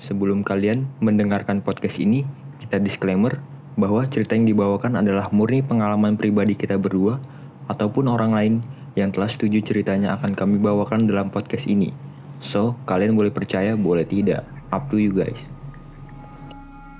Sebelum 0.00 0.40
kalian 0.40 0.88
mendengarkan 1.04 1.60
podcast 1.60 2.00
ini, 2.00 2.24
kita 2.56 2.80
disclaimer 2.80 3.36
bahwa 3.76 4.00
cerita 4.08 4.32
yang 4.32 4.48
dibawakan 4.48 4.96
adalah 4.96 5.28
murni 5.28 5.60
pengalaman 5.60 6.16
pribadi 6.16 6.56
kita 6.56 6.80
berdua 6.80 7.20
ataupun 7.68 8.08
orang 8.08 8.32
lain 8.32 8.54
yang 8.96 9.12
telah 9.12 9.28
setuju 9.28 9.60
ceritanya 9.60 10.16
akan 10.16 10.32
kami 10.32 10.56
bawakan 10.56 11.04
dalam 11.04 11.28
podcast 11.28 11.68
ini. 11.68 11.92
So, 12.40 12.80
kalian 12.88 13.12
boleh 13.12 13.28
percaya, 13.28 13.76
boleh 13.76 14.08
tidak. 14.08 14.48
Up 14.72 14.88
to 14.88 14.96
you 14.96 15.12
guys. 15.12 15.52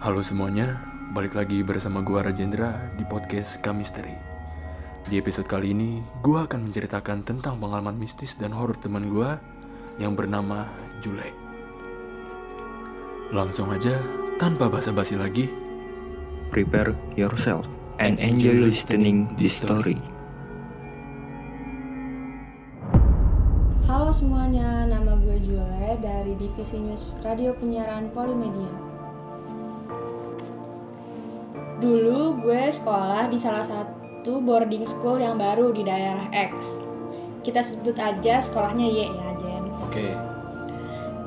Halo 0.04 0.20
semuanya, 0.20 0.84
balik 1.16 1.32
lagi 1.40 1.64
bersama 1.64 2.04
gua 2.04 2.28
Rajendra 2.28 2.92
di 3.00 3.08
podcast 3.08 3.64
Kamisteri. 3.64 4.12
Di 5.08 5.16
episode 5.16 5.48
kali 5.48 5.72
ini, 5.72 6.04
gua 6.20 6.44
akan 6.44 6.68
menceritakan 6.68 7.24
tentang 7.24 7.56
pengalaman 7.56 7.96
mistis 7.96 8.36
dan 8.36 8.52
horor 8.52 8.76
teman 8.76 9.08
gua 9.08 9.40
yang 9.96 10.12
bernama 10.12 10.68
Jule. 11.00 11.49
Langsung 13.30 13.70
aja, 13.70 13.94
tanpa 14.42 14.66
basa-basi 14.66 15.14
lagi, 15.14 15.46
Prepare 16.50 16.98
yourself 17.14 17.62
and 18.02 18.18
enjoy 18.18 18.58
listening 18.58 19.30
this 19.38 19.62
story. 19.62 20.02
Halo 23.86 24.10
semuanya, 24.10 24.82
nama 24.82 25.14
gue 25.22 25.38
Jule 25.46 25.94
dari 26.02 26.34
Divisi 26.42 26.82
News 26.82 27.06
Radio 27.22 27.54
Penyiaran 27.54 28.10
Polimedia. 28.10 28.74
Dulu 31.78 32.42
gue 32.42 32.66
sekolah 32.66 33.30
di 33.30 33.38
salah 33.38 33.62
satu 33.62 34.42
boarding 34.42 34.82
school 34.90 35.22
yang 35.22 35.38
baru 35.38 35.70
di 35.70 35.86
daerah 35.86 36.26
X. 36.34 36.82
Kita 37.46 37.62
sebut 37.62 37.94
aja 37.94 38.42
sekolahnya 38.42 38.90
Y 38.90 39.06
ya, 39.06 39.30
Jen. 39.38 39.64
oke, 39.86 40.06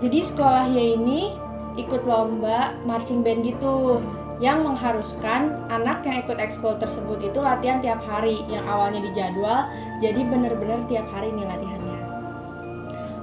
Jadi 0.03 0.19
sekolah 0.19 0.67
Y 0.67 0.99
ini 0.99 1.42
ikut 1.79 2.05
lomba 2.05 2.77
marching 2.85 3.25
band 3.25 3.41
gitu 3.45 4.01
yang 4.41 4.65
mengharuskan 4.65 5.55
anak 5.69 6.03
yang 6.03 6.21
ikut 6.25 6.37
ekskul 6.37 6.75
tersebut 6.81 7.21
itu 7.21 7.39
latihan 7.39 7.79
tiap 7.79 8.01
hari 8.03 8.43
yang 8.49 8.65
awalnya 8.65 8.99
dijadwal 9.01 9.69
jadi 10.01 10.19
bener-bener 10.25 10.83
tiap 10.89 11.07
hari 11.09 11.31
nih 11.31 11.45
latihannya 11.47 11.97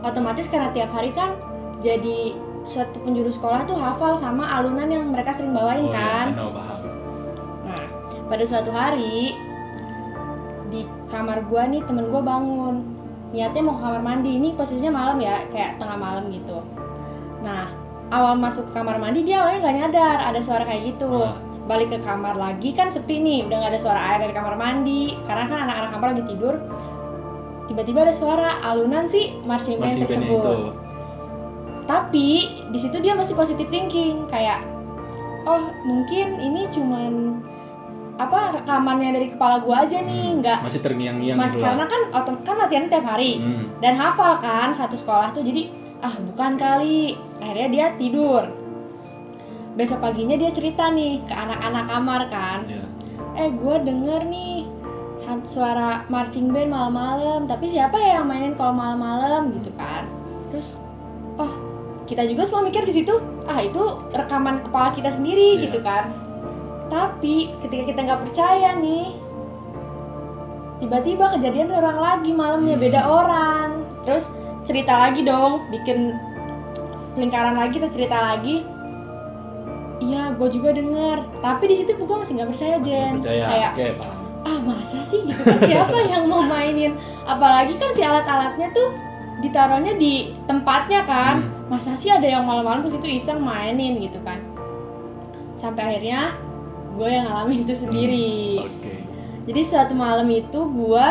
otomatis 0.01 0.49
karena 0.49 0.73
tiap 0.73 0.91
hari 0.95 1.13
kan 1.13 1.37
jadi 1.81 2.35
satu 2.65 3.01
penjuru 3.01 3.33
sekolah 3.33 3.65
tuh 3.65 3.77
hafal 3.77 4.13
sama 4.13 4.45
alunan 4.45 4.89
yang 4.89 5.09
mereka 5.09 5.33
sering 5.33 5.57
bawain 5.57 5.89
Oh, 5.89 5.93
iya, 5.93 5.97
kan 5.97 6.27
paham. 6.37 6.79
Nah, 7.65 7.85
pada 8.29 8.45
suatu 8.45 8.71
hari 8.71 9.33
di 10.69 10.85
kamar 11.09 11.43
gua 11.49 11.67
nih 11.67 11.83
temen 11.89 12.13
gua 12.13 12.21
bangun. 12.21 12.85
Niatnya 13.33 13.63
mau 13.65 13.79
ke 13.79 13.83
kamar 13.83 14.03
mandi. 14.05 14.37
Ini 14.37 14.59
posisinya 14.59 14.93
malam 14.93 15.19
ya, 15.23 15.47
kayak 15.49 15.81
tengah 15.81 15.97
malam 15.97 16.29
gitu. 16.29 16.61
Nah, 17.41 17.73
awal 18.11 18.35
masuk 18.35 18.67
ke 18.67 18.73
kamar 18.73 18.97
mandi 18.97 19.23
dia 19.23 19.41
awalnya 19.41 19.59
nggak 19.61 19.77
nyadar 19.81 20.19
ada 20.21 20.41
suara 20.41 20.63
kayak 20.63 20.83
gitu. 20.89 21.11
Ah. 21.17 21.39
Balik 21.63 21.89
ke 21.89 21.99
kamar 22.01 22.35
lagi 22.35 22.71
kan 22.71 22.87
sepi 22.87 23.19
nih, 23.19 23.47
udah 23.47 23.57
nggak 23.57 23.71
ada 23.71 23.81
suara 23.81 24.01
air 24.05 24.19
dari 24.21 24.33
kamar 24.33 24.55
mandi. 24.55 25.15
Karena 25.23 25.47
kan 25.47 25.59
anak-anak 25.65 25.91
kamar 25.91 26.09
lagi 26.11 26.25
tidur. 26.27 26.55
Tiba-tiba 27.65 28.03
ada 28.03 28.11
suara 28.11 28.59
alunan 28.61 29.07
si 29.07 29.31
marching 29.41 29.79
band 29.79 29.97
tersebut 30.01 30.27
itu. 30.27 30.55
tapi 31.87 32.29
di 32.71 32.79
situ 32.79 32.99
dia 32.99 33.15
masih 33.15 33.35
positive 33.35 33.67
thinking 33.67 34.23
kayak 34.27 34.63
oh 35.43 35.59
mungkin 35.83 36.39
ini 36.39 36.71
cuman 36.71 37.43
apa 38.15 38.55
rekamannya 38.55 39.11
dari 39.11 39.27
kepala 39.29 39.59
gua 39.59 39.83
aja 39.83 39.99
nih 39.99 40.39
nggak 40.39 40.61
Masih 40.61 40.79
terngiang-ngiang 40.79 41.35
gitu 41.51 41.59
karena 41.59 41.85
kan 41.89 42.03
otom- 42.13 42.43
kan 42.45 42.57
latihan 42.59 42.87
tiap 42.87 43.03
hari 43.03 43.41
Hmm. 43.41 43.75
dan 43.81 43.97
hafal 43.97 44.39
kan 44.39 44.71
satu 44.71 44.95
sekolah 44.95 45.33
tuh 45.33 45.43
jadi 45.43 45.67
ah 46.01 46.15
bukan 46.17 46.57
kali. 46.57 47.15
Akhirnya 47.39 47.69
dia 47.69 47.87
tidur. 47.95 48.45
Besok 49.73 50.03
paginya 50.03 50.35
dia 50.35 50.51
cerita 50.51 50.91
nih 50.91 51.23
ke 51.25 51.33
anak-anak 51.33 51.85
kamar 51.87 52.23
kan. 52.29 52.61
Iya. 52.67 52.85
eh 53.31 53.47
gue 53.49 53.77
denger 53.87 54.27
nih 54.27 54.67
suara 55.47 56.03
marching 56.11 56.51
band 56.51 56.75
malam-malam. 56.75 57.47
Tapi 57.47 57.71
siapa 57.71 57.95
ya 57.97 58.19
yang 58.19 58.27
mainin 58.27 58.59
kalau 58.59 58.75
malam-malam 58.75 59.55
gitu 59.55 59.71
kan? 59.79 60.05
Terus 60.51 60.75
oh 61.39 61.53
kita 62.05 62.27
juga 62.27 62.43
semua 62.43 62.67
mikir 62.67 62.83
di 62.83 62.91
situ 62.91 63.15
ah 63.47 63.63
itu 63.63 63.79
rekaman 64.11 64.61
kepala 64.61 64.91
kita 64.91 65.15
sendiri 65.15 65.57
Iya. 65.57 65.71
gitu 65.71 65.79
kan. 65.81 66.11
Tapi 66.91 67.55
ketika 67.63 67.83
kita 67.87 68.01
nggak 68.03 68.23
percaya 68.27 68.75
nih 68.75 69.15
tiba-tiba 70.81 71.25
kejadian 71.37 71.69
terulang 71.69 72.01
lagi 72.01 72.31
malamnya 72.33 72.75
Hmm. 72.75 72.83
beda 72.83 73.01
orang. 73.05 73.69
Terus 74.03 74.33
cerita 74.63 74.93
lagi 74.97 75.25
dong 75.25 75.67
bikin 75.69 76.13
lingkaran 77.17 77.57
lagi 77.57 77.81
terus 77.81 77.93
cerita 77.93 78.19
lagi. 78.19 78.63
Iya 80.01 80.33
gue 80.33 80.49
juga 80.49 80.73
denger. 80.73 81.19
Tapi 81.41 81.65
di 81.67 81.75
situ 81.77 81.93
gue 81.93 82.17
masih 82.17 82.41
nggak 82.41 82.51
percaya 82.51 82.77
Masih 82.79 82.87
Jen. 82.89 83.13
percaya. 83.21 83.69
kayak 83.75 83.95
paham. 84.01 84.17
ah 84.41 84.57
masa 84.57 85.05
sih 85.05 85.21
gitu 85.29 85.37
kan? 85.45 85.61
Siapa 85.61 85.99
yang 86.13 86.25
mau 86.25 86.41
mainin? 86.41 86.97
Apalagi 87.29 87.77
kan 87.77 87.93
si 87.93 88.01
alat-alatnya 88.01 88.73
tuh 88.73 88.89
ditaruhnya 89.41 89.93
di 89.97 90.33
tempatnya 90.45 91.05
kan. 91.05 91.37
Hmm. 91.45 91.59
masa 91.71 91.95
sih 91.95 92.11
ada 92.11 92.27
yang 92.27 92.43
malam-malam 92.43 92.83
ke 92.83 92.91
situ 92.91 93.07
iseng 93.07 93.39
mainin 93.39 94.01
gitu 94.01 94.19
kan? 94.25 94.41
Sampai 95.55 95.93
akhirnya 95.93 96.33
gue 96.97 97.07
yang 97.07 97.29
ngalamin 97.29 97.63
itu 97.63 97.75
sendiri. 97.77 98.65
Oke. 98.65 98.93
jadi 99.47 99.61
suatu 99.63 99.95
malam 99.95 100.27
itu 100.29 100.59
gue 100.59 101.07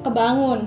kebangun 0.00 0.64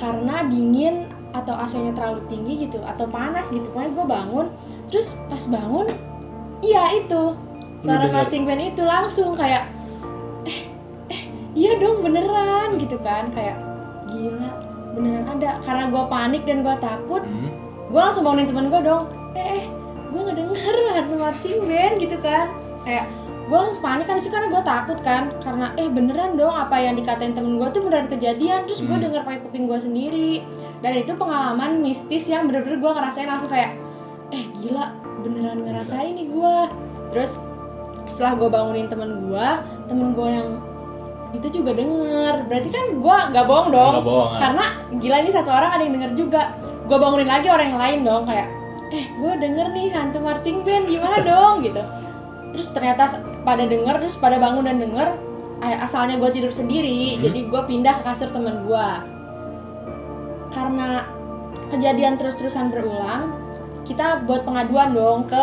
karena 0.00 0.48
dingin 0.48 1.12
atau 1.30 1.54
AC-nya 1.54 1.94
terlalu 1.94 2.24
tinggi 2.26 2.66
gitu 2.66 2.80
atau 2.82 3.06
panas 3.06 3.52
gitu. 3.52 3.68
Pokoknya 3.70 3.90
gue 3.94 4.06
bangun 4.08 4.46
terus 4.88 5.14
pas 5.28 5.44
bangun 5.46 5.86
iya 6.64 6.96
itu. 6.96 7.36
Suara 7.80 8.04
dengar. 8.04 8.24
marching 8.24 8.44
band 8.44 8.62
itu 8.66 8.82
langsung 8.84 9.32
kayak 9.36 9.68
eh 10.44 10.68
eh 11.08 11.22
iya 11.54 11.76
dong 11.78 12.00
beneran 12.02 12.80
gitu 12.80 12.96
kan. 12.98 13.28
Kayak 13.30 13.60
gila 14.08 14.50
beneran 14.96 15.26
ada. 15.38 15.60
Karena 15.62 15.84
gue 15.88 16.02
panik 16.08 16.42
dan 16.48 16.64
gue 16.64 16.76
takut 16.80 17.22
Hmm. 17.22 17.52
gue 17.90 18.00
langsung 18.00 18.24
bangunin 18.24 18.48
temen 18.48 18.66
gue 18.72 18.80
dong. 18.82 19.04
Eh, 19.36 19.62
eh 19.62 19.64
gue 20.10 20.20
ngedenger 20.20 20.74
ada 20.96 21.02
marching 21.14 21.60
band 21.68 21.94
gitu 22.00 22.16
kan. 22.18 22.50
Kayak 22.82 23.06
gue 23.50 23.58
langsung 23.58 23.82
panik 23.82 24.06
kan 24.06 24.14
sih 24.14 24.30
karena 24.30 24.46
gue 24.46 24.62
takut 24.62 24.98
kan. 25.02 25.34
Karena 25.42 25.74
eh 25.74 25.90
beneran 25.90 26.38
dong 26.38 26.54
apa 26.54 26.78
yang 26.78 26.94
dikatain 26.94 27.34
temen 27.34 27.58
gue 27.58 27.68
tuh 27.74 27.82
beneran 27.82 28.06
kejadian. 28.06 28.62
Terus 28.70 28.86
gue 28.86 28.94
Hmm. 28.94 29.04
denger 29.10 29.26
pakai 29.26 29.40
kuping 29.42 29.66
gue 29.66 29.78
sendiri. 29.82 30.32
Dan 30.78 30.92
itu 30.94 31.12
pengalaman 31.18 31.82
mistis 31.82 32.30
yang 32.30 32.46
bener-bener 32.46 32.78
gue 32.78 32.92
ngerasain 32.94 33.26
langsung 33.26 33.50
kayak 33.50 33.74
eh 34.30 34.46
gila 34.62 34.94
beneran 35.26 35.66
ngerasain 35.66 36.14
nih 36.14 36.30
gue 36.30 36.56
terus 37.10 37.42
setelah 38.06 38.38
gue 38.38 38.48
bangunin 38.48 38.86
temen 38.86 39.26
gue 39.26 39.48
temen 39.90 40.14
gue 40.14 40.28
yang 40.30 40.48
itu 41.34 41.46
juga 41.50 41.74
denger. 41.74 42.46
Berarti 42.46 42.68
kan 42.70 42.86
gue 42.94 43.16
nggak 43.34 43.44
bohong 43.50 43.68
dong. 43.74 43.92
Nggak 43.98 44.06
bohong, 44.06 44.30
ah. 44.30 44.38
karena 44.38 44.64
gila 45.02 45.16
ini 45.26 45.30
satu 45.34 45.50
orang 45.50 45.70
ada 45.74 45.82
yang 45.82 45.94
denger 45.98 46.12
juga. 46.14 46.42
Gue 46.86 46.98
bangunin 46.98 47.26
lagi 47.26 47.50
orang 47.50 47.66
yang 47.74 47.80
lain 47.82 47.98
dong 48.06 48.22
kayak 48.30 48.46
eh 48.90 49.06
gue 49.10 49.32
denger 49.38 49.66
nih 49.70 49.86
hantu 49.94 50.18
marching 50.18 50.62
band 50.62 50.86
gimana 50.86 51.18
dong? 51.22 51.54
Gitu. 51.62 51.82
Terus 52.50 52.66
ternyata 52.74 53.02
pada 53.42 53.64
denger 53.64 53.94
terus 54.04 54.16
pada 54.20 54.36
bangun 54.36 54.64
dan 54.66 54.76
denger 54.78 55.16
eh, 55.64 55.76
asalnya 55.80 56.16
gue 56.20 56.30
tidur 56.32 56.52
sendiri 56.52 57.16
Hmm. 57.16 57.22
jadi 57.24 57.40
gue 57.48 57.62
pindah 57.68 57.94
ke 58.00 58.02
kasur 58.04 58.28
temen 58.32 58.64
gue 58.64 58.88
karena 60.50 61.06
kejadian 61.70 62.18
terus-terusan 62.18 62.74
berulang 62.74 63.30
kita 63.86 64.22
buat 64.28 64.44
pengaduan 64.44 64.92
dong 64.92 65.26
ke 65.26 65.42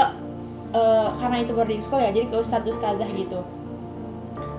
eh, 0.71 1.07
karena 1.17 1.37
itu 1.43 1.51
boarding 1.55 1.81
school 1.81 1.99
ya 1.99 2.11
jadi 2.13 2.27
ke 2.29 2.35
ustadz 2.37 2.69
ustazah 2.69 3.09
gitu. 3.11 3.41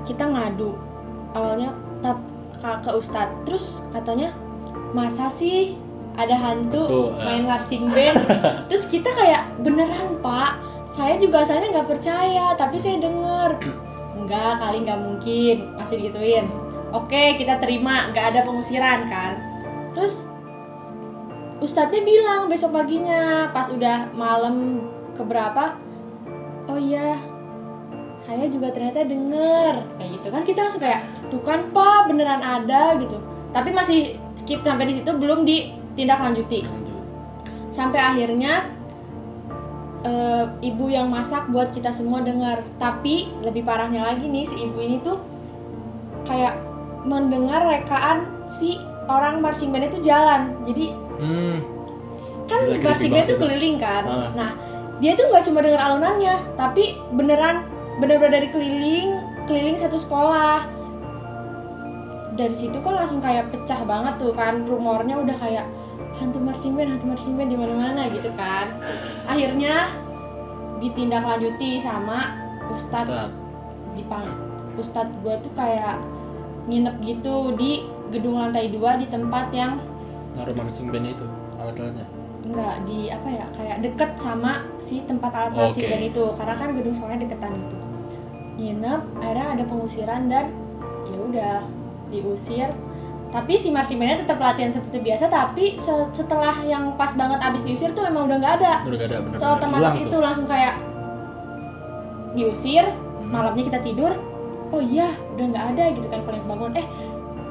Kita 0.04 0.25
ngadu 0.25 0.72
awalnya 1.37 1.72
tap 2.00 2.19
ke, 2.59 2.71
ke 2.84 2.91
ustadz. 2.97 3.38
Terus 3.44 3.65
katanya 3.93 4.34
masa 4.97 5.28
sih 5.28 5.77
ada 6.19 6.34
hantu 6.34 6.82
Tuh, 6.84 7.09
eh. 7.15 7.25
main 7.25 7.44
marching 7.47 7.87
band? 7.93 8.19
Terus 8.69 8.84
kita 8.91 9.09
kayak 9.15 9.62
beneran 9.62 10.18
pak 10.18 10.59
saya 10.88 11.20
juga 11.20 11.44
asalnya 11.44 11.68
nggak 11.68 11.88
percaya 11.88 12.56
tapi 12.56 12.80
saya 12.80 12.96
denger 12.96 13.60
enggak 14.18 14.52
kali 14.56 14.82
nggak 14.82 15.00
mungkin. 15.00 15.56
Masih 15.76 16.00
digituin. 16.00 16.48
Oke 16.90 17.36
kita 17.36 17.60
terima. 17.60 18.08
Nggak 18.10 18.26
ada 18.34 18.40
pengusiran 18.48 19.06
kan? 19.06 19.32
Terus 19.92 20.24
ustadznya 21.60 22.00
bilang 22.02 22.48
besok 22.48 22.72
paginya 22.72 23.52
pas 23.52 23.68
udah 23.68 24.14
malam 24.14 24.84
keberapa 25.18 25.74
oh 26.70 26.78
iya 26.78 27.18
saya 28.22 28.46
juga 28.48 28.72
ternyata 28.72 29.04
denger 29.04 29.74
kayak 30.00 30.10
gitu. 30.20 30.26
Kan 30.32 30.42
kita 30.48 30.58
langsung 30.64 30.82
kayak 30.82 31.00
tuh 31.28 31.40
kan 31.44 31.68
pak 31.72 32.08
beneran 32.08 32.40
ada 32.40 32.96
gitu. 32.96 33.20
Tapi 33.52 33.72
masih 33.72 34.16
skip 34.36 34.64
sampai 34.64 34.88
di 34.88 35.00
situ 35.00 35.10
belum 35.12 35.44
ditindaklanjuti 35.44 36.64
Lanjut. 36.64 37.04
sampai 37.68 38.00
akhirnya 38.00 38.78
eh, 40.09 40.45
ibu 40.65 40.89
yang 40.89 41.07
masak 41.07 41.47
buat 41.47 41.69
kita 41.69 41.91
semua 41.91 42.21
dengar 42.21 42.65
tapi 42.77 43.15
lebih 43.41 43.60
parahnya 43.63 44.03
lagi 44.07 44.25
nih 44.27 44.43
si 44.43 44.57
ibu 44.59 44.78
ini 44.78 44.99
tuh 44.99 45.21
kayak 46.25 46.57
mendengar 47.05 47.60
rekaan 47.63 48.19
si 48.47 48.77
orang 49.07 49.39
marching 49.39 49.69
band 49.69 49.87
itu 49.87 50.01
jalan 50.03 50.57
jadi 50.65 50.87
Hmm. 51.19 51.59
kan 52.47 52.63
Gila, 52.63 52.81
marching 52.81 53.10
band 53.10 53.27
itu. 53.27 53.37
keliling 53.37 53.77
kan 53.77 54.03
Ah. 54.03 54.31
nah 54.33 54.51
dia 54.97 55.13
tuh 55.13 55.27
nggak 55.27 55.45
cuma 55.45 55.60
denger 55.60 55.78
alunannya 55.78 56.34
tapi 56.55 56.84
beneran 57.13 57.66
bener-bener 57.99 58.33
dari 58.37 58.49
keliling 58.49 59.09
keliling 59.45 59.75
satu 59.75 59.95
sekolah 59.95 60.63
dari 62.33 62.55
situ 62.55 62.78
kan 62.78 62.95
langsung 62.95 63.19
kayak 63.19 63.51
pecah 63.51 63.83
banget 63.83 64.15
tuh 64.16 64.31
kan 64.31 64.63
rumornya 64.63 65.19
udah 65.19 65.37
kayak 65.37 65.66
hantu 66.18 66.38
marching 66.42 66.74
band 66.74 66.98
hantu 66.98 67.06
marching 67.06 67.34
band 67.38 67.50
di 67.50 67.56
mana-mana 67.59 68.03
gitu 68.10 68.30
kan. 68.34 68.66
Akhirnya 69.24 69.94
ditindaklanjuti 70.78 71.82
sama 71.82 72.38
ustadz 72.70 73.10
Ustaz. 73.10 73.30
di 73.98 74.03
pang 74.06 74.26
ustadz 74.78 75.16
gue 75.24 75.34
tuh 75.42 75.53
kayak 75.59 75.98
nginep 76.70 76.94
gitu 77.03 77.56
di 77.59 77.82
gedung 78.15 78.38
lantai 78.38 78.70
dua 78.70 78.94
di 79.00 79.09
tempat 79.10 79.50
yang 79.50 79.82
naruh 80.36 80.54
marching 80.54 80.92
band 80.92 81.06
itu 81.10 81.26
alat-alatnya? 81.59 82.06
Enggak 82.47 82.74
di 82.86 83.10
apa 83.10 83.28
ya 83.28 83.47
kayak 83.56 83.76
deket 83.82 84.10
sama 84.14 84.62
si 84.78 85.03
tempat 85.03 85.32
alat 85.34 85.53
Oke. 85.53 85.59
marching 85.59 85.86
band 85.91 86.04
itu. 86.06 86.24
Karena 86.38 86.54
kan 86.54 86.68
gedung 86.76 86.94
soalnya 86.94 87.18
deketan 87.26 87.53
gitu. 87.59 87.76
Nginep 88.59 89.00
akhirnya 89.22 89.47
ada 89.59 89.64
pengusiran 89.66 90.22
dan 90.30 90.47
ya 91.09 91.18
udah 91.18 91.56
diusir 92.09 92.68
tapi 93.28 93.60
si 93.60 93.69
bandnya 93.69 94.25
tetap 94.25 94.41
latihan 94.41 94.72
seperti 94.72 95.04
biasa 95.04 95.28
tapi 95.28 95.77
se- 95.77 96.09
setelah 96.16 96.65
yang 96.65 96.97
pas 96.97 97.13
banget 97.13 97.36
abis 97.39 97.60
diusir 97.60 97.92
tuh 97.92 98.09
emang 98.09 98.25
udah 98.25 98.36
nggak 98.41 98.54
ada. 98.65 98.72
Udah 98.89 98.97
gak 98.97 99.09
ada 99.13 99.16
bener-bener. 99.21 99.41
Seotomatis 99.41 99.92
hilang 99.92 100.09
itu 100.09 100.16
tuh. 100.16 100.22
langsung 100.25 100.47
kayak 100.48 100.75
diusir 102.33 102.84
Hmm. 102.89 103.28
malamnya 103.28 103.65
kita 103.66 103.80
tidur 103.83 104.13
oh 104.69 104.80
iya 104.80 105.09
udah 105.34 105.45
nggak 105.48 105.65
ada 105.77 105.84
gitu 105.92 106.07
kan 106.09 106.21
paling 106.25 106.45
bangun. 106.48 106.72
Eh 106.77 106.86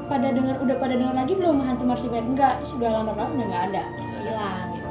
pada 0.08 0.28
dengar 0.32 0.56
udah 0.58 0.76
pada 0.80 0.94
dengar 0.96 1.14
lagi 1.14 1.36
belum 1.36 1.60
hantu 1.60 1.84
band 2.08 2.26
enggak 2.34 2.58
terus 2.58 2.72
udah 2.74 2.90
lambat 2.90 3.14
lama 3.14 3.30
udah 3.34 3.46
nggak 3.46 3.64
ada. 3.70 3.82
Hilang 4.18 4.66
gitu. 4.74 4.88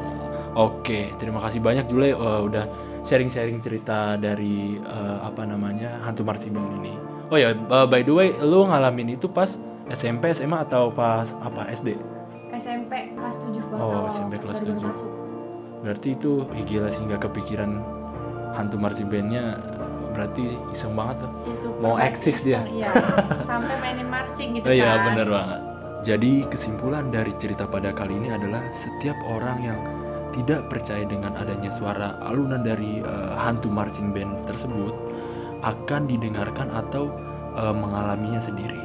Oke, 0.57 1.00
terima 1.18 1.40
kasih 1.44 1.60
banyak 1.60 1.86
Jule. 1.86 2.13
Eh, 2.13 2.42
udah 2.48 2.66
sharing-sharing 3.04 3.60
cerita 3.60 4.16
dari 4.16 4.78
eh, 4.78 5.18
apa 5.19 5.44
namanya 5.44 6.00
hantu 6.01 6.24
band 6.24 6.40
ini. 6.80 6.94
Oh 7.28 7.36
ya, 7.36 7.51
eh, 7.51 7.88
by 7.90 8.01
the 8.01 8.13
way, 8.13 8.31
lu 8.40 8.63
ngalamin 8.63 9.18
itu 9.18 9.28
pas 9.28 9.57
SMP, 9.88 10.36
SMA 10.36 10.57
atau 10.62 10.92
pas 10.92 11.24
apa 11.39 11.72
SD? 11.72 11.95
SMP 12.51 13.13
kelas 13.13 13.36
7 13.39 13.54
banget 13.69 13.80
Oh, 13.80 14.07
SMP 14.10 14.34
kelas 14.38 14.60
baru-baru 14.60 14.81
7. 14.81 14.89
masuk. 14.89 15.12
Berarti 15.78 16.07
itu 16.12 16.31
ih, 16.51 16.63
gila 16.66 16.89
sih 16.89 17.04
nggak 17.06 17.22
kepikiran 17.24 17.72
hantu 18.51 18.75
marching 18.75 19.07
bandnya 19.07 19.56
berarti 20.12 20.44
iseng 20.74 20.98
banget 20.98 21.22
tuh. 21.22 21.31
Ya, 21.45 21.56
Mau 21.78 21.95
eksis 21.95 22.38
dia. 22.42 22.62
iya 22.66 22.89
sampai 23.45 23.75
mainin 23.78 24.10
marching 24.10 24.57
gitu 24.57 24.66
Oh 24.66 24.74
iya 24.80 24.98
kan 24.98 25.13
bener 25.13 25.28
banget. 25.30 25.60
Jadi 26.04 26.31
kesimpulan 26.48 27.06
dari 27.07 27.31
cerita 27.36 27.68
pada 27.68 27.92
kali 27.92 28.16
ini 28.16 28.30
adalah 28.31 28.63
setiap 28.72 29.18
orang 29.24 29.57
yang 29.62 29.80
tidak 30.31 30.66
percaya 30.68 31.04
dengan 31.04 31.33
adanya 31.36 31.69
suara 31.69 32.18
alunan 32.22 32.62
dari 32.62 33.00
eh, 33.00 33.31
hantu 33.38 33.69
marching 33.69 34.12
band 34.12 34.44
tersebut 34.44 34.94
akan 35.62 36.01
didengarkan 36.06 36.74
atau 36.74 37.13
eh, 37.54 37.75
mengalaminya 37.75 38.42
sendiri. 38.42 38.81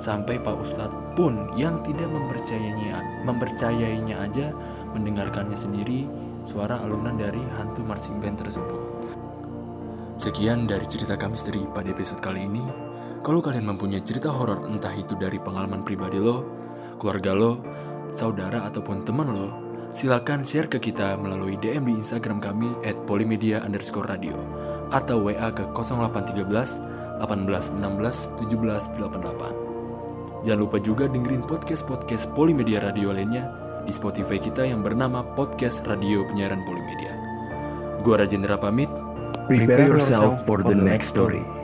Sampai 0.00 0.40
Pak 0.40 0.64
Ustadz 0.64 1.12
pun 1.12 1.52
yang 1.60 1.76
tidak 1.84 2.08
mempercayainya, 2.08 3.20
mempercayainya 3.28 4.16
aja 4.16 4.48
mendengarkannya 4.96 5.52
sendiri 5.52 6.08
suara 6.48 6.80
alunan 6.80 7.20
dari 7.20 7.44
hantu 7.60 7.84
marching 7.84 8.16
band 8.16 8.40
tersebut. 8.40 8.80
Sekian 10.16 10.64
dari 10.64 10.88
cerita 10.88 11.20
kami 11.20 11.36
misteri 11.36 11.68
pada 11.68 11.92
episode 11.92 12.24
kali 12.24 12.48
ini. 12.48 12.64
Kalau 13.20 13.44
kalian 13.44 13.68
mempunyai 13.68 14.00
cerita 14.00 14.32
horor 14.32 14.64
entah 14.72 14.96
itu 14.96 15.12
dari 15.20 15.36
pengalaman 15.36 15.84
pribadi 15.84 16.16
lo, 16.16 16.48
keluarga 16.96 17.36
lo, 17.36 17.60
saudara 18.08 18.64
ataupun 18.72 19.04
teman 19.04 19.28
lo, 19.28 19.48
silakan 19.92 20.40
share 20.40 20.72
ke 20.72 20.80
kita 20.80 21.20
melalui 21.20 21.60
DM 21.60 21.84
di 21.84 22.00
Instagram 22.00 22.40
kami 22.40 22.72
at 22.88 22.96
polimedia 23.04 23.60
underscore 23.60 24.08
radio 24.08 24.32
atau 24.96 25.20
WA 25.20 25.52
ke 25.52 25.68
0813 25.76 27.20
18 27.20 27.20
16 27.20 28.40
17 28.48 28.96
88. 28.96 29.69
Jangan 30.40 30.60
lupa 30.64 30.80
juga 30.80 31.04
dengerin 31.04 31.44
podcast-podcast 31.44 32.32
Polimedia 32.32 32.80
Radio 32.80 33.12
lainnya 33.12 33.52
di 33.84 33.92
Spotify 33.92 34.40
kita 34.40 34.64
yang 34.64 34.80
bernama 34.80 35.20
Podcast 35.36 35.84
Radio 35.84 36.24
Penyiaran 36.24 36.64
Polimedia. 36.64 37.12
Gua 38.00 38.24
Rajendra 38.24 38.56
pamit, 38.56 38.88
Prepare 39.50 39.92
yourself 39.92 40.46
for 40.48 40.64
the 40.64 40.72
next 40.72 41.12
story. 41.12 41.59